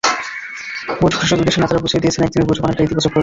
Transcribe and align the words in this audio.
বৈঠক 1.01 1.19
শেষে 1.21 1.37
দুই 1.37 1.47
দেশের 1.47 1.61
নেতারা 1.63 1.83
বুঝিয়ে 1.83 2.01
দিয়েছেন 2.03 2.21
একদিনের 2.23 2.47
বৈঠক 2.49 2.63
অনেকটা 2.65 2.83
ইতিবাচক 2.85 3.03
হয়েছে। 3.05 3.19